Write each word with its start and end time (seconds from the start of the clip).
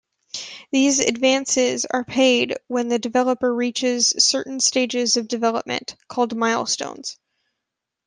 These 0.71 0.97
advances 0.97 1.85
are 1.85 2.03
paid 2.03 2.57
when 2.65 2.87
the 2.87 2.97
developer 2.97 3.53
reaches 3.53 4.07
certain 4.17 4.59
stages 4.59 5.15
of 5.15 5.27
development, 5.27 5.95
called 6.07 6.35
milestones. 6.35 7.19